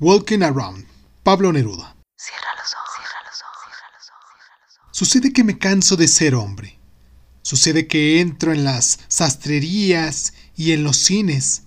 Walking 0.00 0.42
Around, 0.42 0.86
Pablo 1.24 1.52
Neruda. 1.52 1.96
Cierra 2.16 2.54
los 2.56 2.72
ojos, 2.72 2.94
cierra 2.94 3.18
los 3.26 3.42
ojos, 3.42 3.64
cierra 3.66 3.90
los 3.98 4.08
ojos, 4.08 4.30
cierra 4.38 4.64
los 4.64 4.78
ojos. 4.78 4.96
Sucede 4.96 5.32
que 5.32 5.42
me 5.42 5.58
canso 5.58 5.96
de 5.96 6.06
ser 6.06 6.36
hombre. 6.36 6.78
Sucede 7.42 7.88
que 7.88 8.20
entro 8.20 8.52
en 8.52 8.62
las 8.62 9.00
sastrerías 9.08 10.34
y 10.56 10.70
en 10.70 10.84
los 10.84 10.98
cines, 10.98 11.62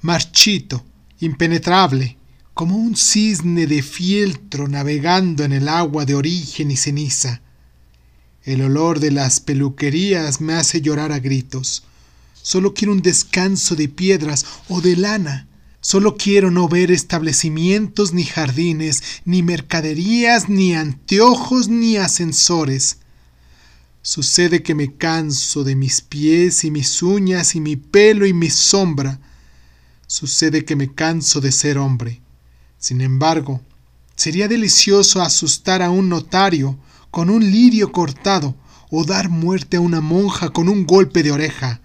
marchito, 0.00 0.84
impenetrable, 1.18 2.16
como 2.54 2.76
un 2.76 2.94
cisne 2.96 3.66
de 3.66 3.82
fieltro 3.82 4.68
navegando 4.68 5.42
en 5.42 5.52
el 5.52 5.68
agua 5.68 6.04
de 6.04 6.14
origen 6.14 6.70
y 6.70 6.76
ceniza. 6.76 7.42
El 8.44 8.62
olor 8.62 9.00
de 9.00 9.10
las 9.10 9.40
peluquerías 9.40 10.40
me 10.40 10.52
hace 10.52 10.82
llorar 10.82 11.10
a 11.10 11.18
gritos. 11.18 11.82
Solo 12.40 12.74
quiero 12.74 12.92
un 12.92 13.02
descanso 13.02 13.74
de 13.74 13.88
piedras 13.88 14.46
o 14.68 14.80
de 14.80 14.94
lana 14.94 15.48
Solo 15.88 16.16
quiero 16.16 16.50
no 16.50 16.68
ver 16.68 16.90
establecimientos 16.90 18.12
ni 18.12 18.24
jardines, 18.24 19.04
ni 19.24 19.44
mercaderías, 19.44 20.48
ni 20.48 20.74
anteojos, 20.74 21.68
ni 21.68 21.96
ascensores. 21.96 22.98
Sucede 24.02 24.64
que 24.64 24.74
me 24.74 24.96
canso 24.96 25.62
de 25.62 25.76
mis 25.76 26.00
pies 26.00 26.64
y 26.64 26.72
mis 26.72 27.04
uñas 27.04 27.54
y 27.54 27.60
mi 27.60 27.76
pelo 27.76 28.26
y 28.26 28.32
mi 28.32 28.50
sombra. 28.50 29.20
Sucede 30.08 30.64
que 30.64 30.74
me 30.74 30.92
canso 30.92 31.40
de 31.40 31.52
ser 31.52 31.78
hombre. 31.78 32.20
Sin 32.78 33.00
embargo, 33.00 33.60
sería 34.16 34.48
delicioso 34.48 35.22
asustar 35.22 35.82
a 35.82 35.90
un 35.90 36.08
notario 36.08 36.76
con 37.12 37.30
un 37.30 37.48
lirio 37.48 37.92
cortado 37.92 38.56
o 38.90 39.04
dar 39.04 39.28
muerte 39.28 39.76
a 39.76 39.80
una 39.80 40.00
monja 40.00 40.48
con 40.48 40.68
un 40.68 40.84
golpe 40.84 41.22
de 41.22 41.30
oreja. 41.30 41.80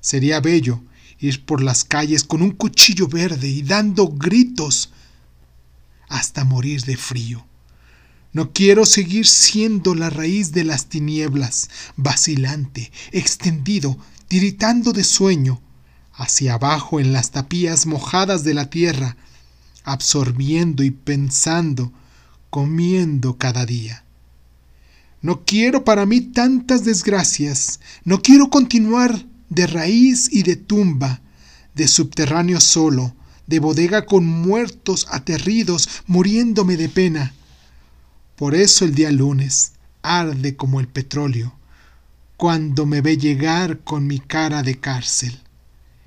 Sería 0.00 0.40
bello 0.40 0.80
ir 1.18 1.44
por 1.44 1.62
las 1.62 1.84
calles 1.84 2.24
con 2.24 2.42
un 2.42 2.50
cuchillo 2.50 3.08
verde 3.08 3.48
y 3.48 3.62
dando 3.62 4.08
gritos 4.08 4.92
hasta 6.08 6.44
morir 6.44 6.82
de 6.82 6.96
frío. 6.96 7.46
No 8.32 8.52
quiero 8.52 8.84
seguir 8.84 9.26
siendo 9.26 9.94
la 9.94 10.10
raíz 10.10 10.52
de 10.52 10.64
las 10.64 10.86
tinieblas, 10.86 11.70
vacilante, 11.96 12.90
extendido, 13.12 13.96
tiritando 14.26 14.92
de 14.92 15.04
sueño, 15.04 15.60
hacia 16.12 16.54
abajo 16.54 16.98
en 16.98 17.12
las 17.12 17.30
tapías 17.30 17.86
mojadas 17.86 18.42
de 18.42 18.54
la 18.54 18.70
tierra, 18.70 19.16
absorbiendo 19.84 20.82
y 20.82 20.90
pensando, 20.90 21.92
comiendo 22.50 23.36
cada 23.38 23.66
día. 23.66 24.04
No 25.22 25.44
quiero 25.44 25.84
para 25.84 26.04
mí 26.04 26.20
tantas 26.20 26.84
desgracias, 26.84 27.80
no 28.04 28.20
quiero 28.20 28.50
continuar 28.50 29.26
de 29.54 29.66
raíz 29.66 30.28
y 30.30 30.42
de 30.42 30.56
tumba, 30.56 31.20
de 31.74 31.88
subterráneo 31.88 32.60
solo, 32.60 33.14
de 33.46 33.58
bodega 33.60 34.06
con 34.06 34.26
muertos 34.26 35.06
aterridos, 35.10 35.88
muriéndome 36.06 36.76
de 36.76 36.88
pena. 36.88 37.34
Por 38.36 38.54
eso 38.54 38.84
el 38.84 38.94
día 38.94 39.10
lunes 39.10 39.72
arde 40.02 40.54
como 40.54 40.80
el 40.80 40.88
petróleo, 40.88 41.54
cuando 42.36 42.84
me 42.84 43.00
ve 43.00 43.16
llegar 43.16 43.80
con 43.80 44.06
mi 44.06 44.18
cara 44.18 44.62
de 44.62 44.78
cárcel, 44.78 45.40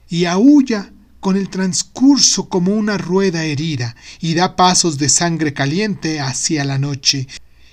y 0.07 0.25
aúlla 0.25 0.93
con 1.19 1.35
el 1.35 1.49
transcurso 1.49 2.47
como 2.47 2.73
una 2.75 2.97
rueda 2.97 3.43
herida, 3.43 3.95
y 4.21 4.35
da 4.35 4.55
pasos 4.55 4.97
de 4.97 5.09
sangre 5.09 5.53
caliente 5.53 6.19
hacia 6.19 6.63
la 6.63 6.77
noche, 6.77 7.27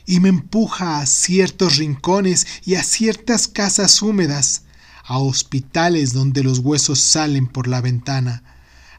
y 0.06 0.20
me 0.20 0.30
empuja 0.30 0.98
a 0.98 1.06
ciertos 1.06 1.76
rincones 1.76 2.46
y 2.64 2.74
a 2.74 2.82
ciertas 2.82 3.48
casas 3.48 4.00
húmedas, 4.00 4.63
a 5.04 5.18
hospitales 5.18 6.12
donde 6.12 6.42
los 6.42 6.60
huesos 6.60 6.98
salen 6.98 7.46
por 7.46 7.68
la 7.68 7.80
ventana, 7.80 8.42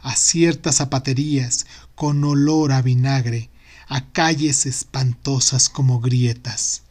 a 0.02 0.16
ciertas 0.16 0.76
zapaterías 0.76 1.66
con 1.96 2.24
olor 2.24 2.72
a 2.72 2.82
vinagre, 2.82 3.50
a 3.88 4.12
calles 4.12 4.66
espantosas 4.66 5.68
como 5.68 6.00
grietas. 6.00 6.84